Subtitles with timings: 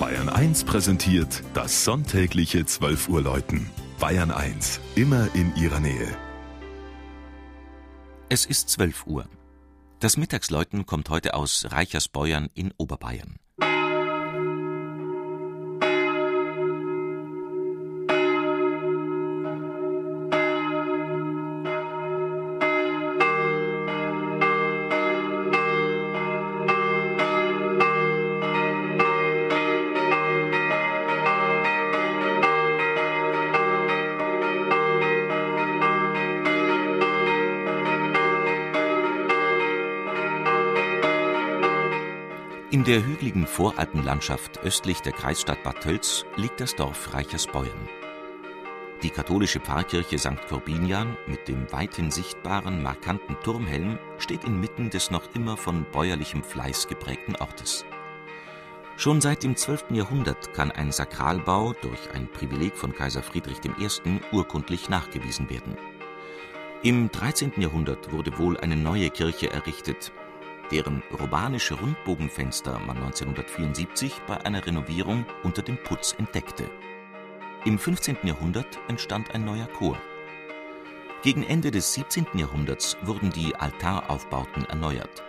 [0.00, 3.70] Bayern 1 präsentiert das sonntägliche 12 Uhr Läuten.
[4.00, 6.08] Bayern 1, immer in ihrer Nähe.
[8.28, 9.28] Es ist 12 Uhr.
[10.00, 13.36] Das Mittagsläuten kommt heute aus Reichersbeuern in Oberbayern.
[42.74, 47.88] In der hügeligen Voralpenlandschaft östlich der Kreisstadt Bad Tölz liegt das Dorf Reichersbeuern.
[49.04, 50.44] Die katholische Pfarrkirche St.
[50.48, 56.88] Korbinian mit dem weithin sichtbaren, markanten Turmhelm steht inmitten des noch immer von bäuerlichem Fleiß
[56.88, 57.84] geprägten Ortes.
[58.96, 59.92] Schon seit dem 12.
[59.92, 64.20] Jahrhundert kann ein Sakralbau durch ein Privileg von Kaiser Friedrich I.
[64.32, 65.76] urkundlich nachgewiesen werden.
[66.82, 67.52] Im 13.
[67.58, 70.12] Jahrhundert wurde wohl eine neue Kirche errichtet,
[70.74, 76.68] deren romanische Rundbogenfenster man 1974 bei einer Renovierung unter dem Putz entdeckte.
[77.64, 78.16] Im 15.
[78.24, 79.96] Jahrhundert entstand ein neuer Chor.
[81.22, 82.26] Gegen Ende des 17.
[82.34, 85.22] Jahrhunderts wurden die Altaraufbauten erneuert.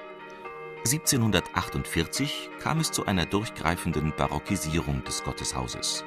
[0.79, 6.03] 1748 kam es zu einer durchgreifenden Barockisierung des Gotteshauses.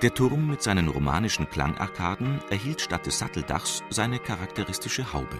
[0.00, 5.38] Der Turm mit seinen romanischen Klangarkaden erhielt statt des Satteldachs seine charakteristische Haube.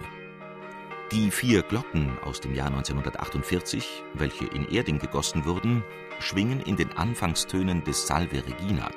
[1.13, 5.81] Die vier Glocken aus dem Jahr 1948, welche in Erding gegossen wurden,
[6.19, 8.91] schwingen in den Anfangstönen des Salve Regina.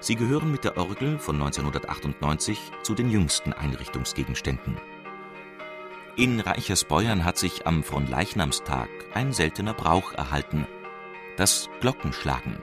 [0.00, 4.78] Sie gehören mit der Orgel von 1998 zu den jüngsten Einrichtungsgegenständen.
[6.16, 10.66] In Reichersbeuern hat sich am Fronleichnamstag ein seltener Brauch erhalten:
[11.36, 12.56] das Glockenschlagen.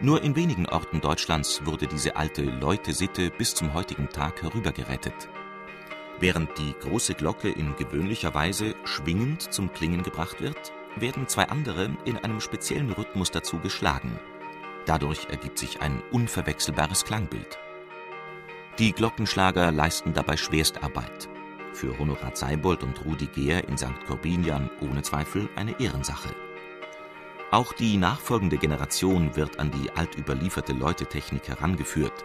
[0.00, 5.30] Nur in wenigen Orten Deutschlands wurde diese alte Läutesitte bis zum heutigen Tag herübergerettet.
[6.20, 11.90] Während die große Glocke in gewöhnlicher Weise schwingend zum Klingen gebracht wird, werden zwei andere
[12.04, 14.18] in einem speziellen Rhythmus dazu geschlagen.
[14.86, 17.58] Dadurch ergibt sich ein unverwechselbares Klangbild.
[18.78, 21.28] Die Glockenschlager leisten dabei Schwerstarbeit.
[21.72, 24.04] Für Honorat Seibold und Rudi Gehr in St.
[24.06, 26.34] Corbinian ohne Zweifel eine Ehrensache.
[27.50, 32.24] Auch die nachfolgende Generation wird an die altüberlieferte Läutetechnik herangeführt.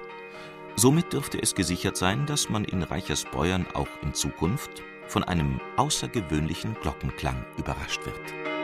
[0.75, 6.75] Somit dürfte es gesichert sein, dass man in Reichersbeuern auch in Zukunft von einem außergewöhnlichen
[6.81, 8.58] Glockenklang überrascht wird